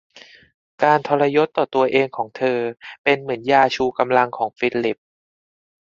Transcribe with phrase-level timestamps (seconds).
[0.83, 2.59] การทรยศต่อตัวเองของเธอ
[3.03, 4.97] เป็นเหมือนยาชูกำลังของฟิลิป